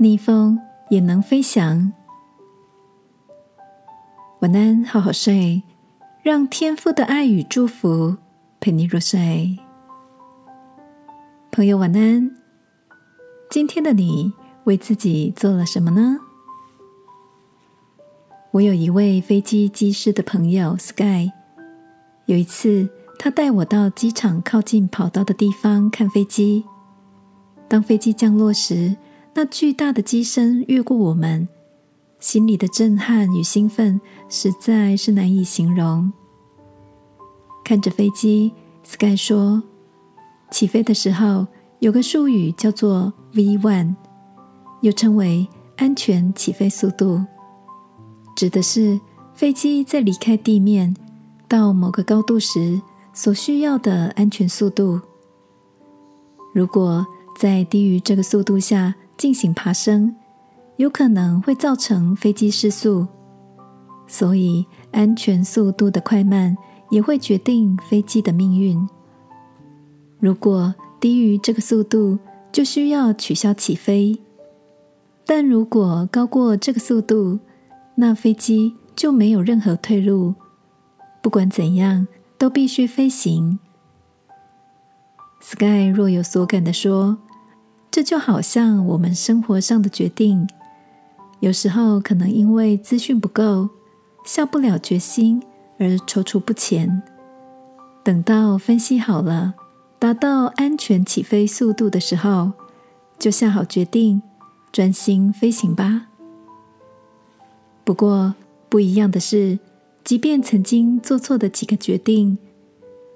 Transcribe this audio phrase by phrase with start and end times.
[0.00, 0.56] 逆风
[0.90, 1.92] 也能飞翔。
[4.38, 5.64] 晚安，好好睡，
[6.22, 8.16] 让天父的爱与祝福
[8.60, 9.58] 陪你入睡。
[11.50, 12.30] 朋友，晚安。
[13.50, 14.32] 今天的你
[14.64, 16.20] 为自己做了什么呢？
[18.52, 21.32] 我有一位飞机机师的朋友 Sky，
[22.26, 22.88] 有一次
[23.18, 26.64] 他带我到机场靠近跑道的地方看飞机。
[27.66, 28.96] 当飞机降落时，
[29.38, 31.48] 那巨大的机身越过我们，
[32.18, 36.12] 心里的震撼与兴奋实在是难以形容。
[37.64, 39.62] 看着飞机，Sky 说
[40.50, 41.46] ：“起飞的时候
[41.78, 43.94] 有个术语叫做 V1，
[44.80, 45.46] 又称为
[45.76, 47.24] 安全起飞速度，
[48.34, 49.00] 指的是
[49.34, 50.92] 飞机在离开地面
[51.46, 52.82] 到某个高度时
[53.12, 55.00] 所需要的安全速度。
[56.52, 57.06] 如果
[57.38, 60.14] 在低于这个速度下进行爬升，
[60.76, 63.06] 有可能会造成飞机失速，
[64.06, 66.56] 所以安全速度的快慢
[66.88, 68.88] 也会决定飞机的命运。
[70.20, 72.16] 如果低于这个速度，
[72.52, 74.20] 就需要取消起飞；
[75.26, 77.40] 但如果高过这个速度，
[77.96, 80.34] 那飞机就没有任何退路，
[81.20, 82.06] 不管怎样
[82.38, 83.58] 都必须飞行。
[85.40, 87.18] Sky 若有所感的说。
[87.98, 90.48] 这就好像我们生活上的决定，
[91.40, 93.68] 有时候可能因为资讯不够，
[94.24, 95.42] 下不了决心
[95.80, 97.02] 而踌躇不前。
[98.04, 99.52] 等到分析好了，
[99.98, 102.52] 达到安全起飞速度的时候，
[103.18, 104.22] 就下好决定，
[104.70, 106.06] 专心飞行吧。
[107.82, 108.32] 不过
[108.68, 109.58] 不一样的是，
[110.04, 112.38] 即便曾经做错的几个决定，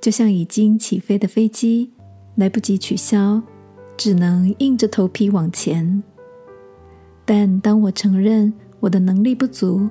[0.00, 1.90] 就像已经起飞的飞机，
[2.36, 3.42] 来不及取消。
[3.98, 6.02] 只能硬着头皮往前。
[7.26, 8.50] 但当我承认
[8.80, 9.86] 我的能力不足，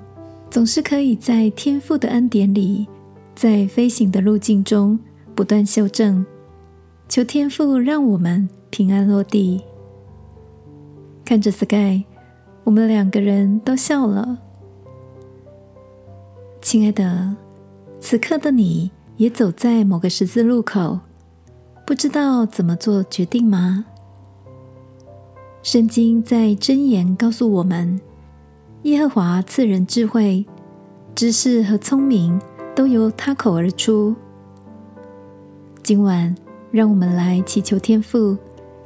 [0.50, 2.88] 总是可以在天赋的恩典里，
[3.36, 4.98] 在飞行的路径中
[5.36, 6.26] 不断修正。
[7.08, 9.62] 求天赋让我们平安落地。
[11.24, 12.04] 看着 Sky，
[12.64, 14.38] 我们两个人都笑了。
[16.62, 17.36] 亲爱的，
[18.00, 21.00] 此刻的你也走在某个十字路口，
[21.86, 23.86] 不知道怎么做决定吗？
[25.68, 28.00] 圣经在箴言告诉我们：
[28.84, 30.46] 耶和华赐人智慧、
[31.14, 32.40] 知识和聪明，
[32.74, 34.16] 都由他口而出。
[35.84, 36.34] 今晚，
[36.72, 38.38] 让我们来祈求天父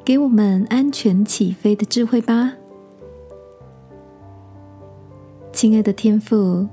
[0.03, 2.51] 给我们安全起飞的智慧吧。
[5.53, 6.67] 亲爱的天父，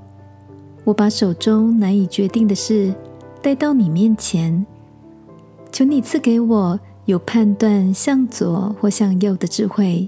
[0.85, 2.91] 我把手中难以决定的事
[3.43, 4.65] 带到你面前，
[5.71, 6.79] 求你赐给我。
[7.09, 10.07] 有判断向左或向右的智慧。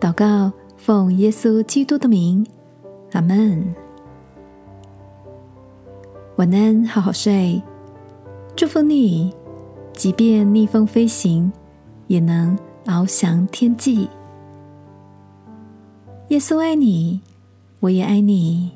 [0.00, 2.44] 祷告，奉耶稣基督的名，
[3.12, 3.72] 阿门。
[6.34, 7.62] 晚安，好好睡。
[8.56, 9.32] 祝福你，
[9.92, 11.52] 即便逆风飞行，
[12.08, 14.08] 也能翱翔天际。
[16.30, 17.20] 耶稣爱你，
[17.78, 18.72] 我也爱你。